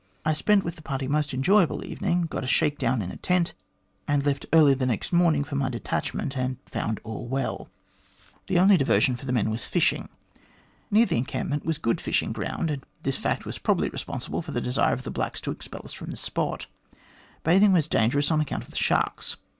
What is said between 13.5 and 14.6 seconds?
probably responsible for the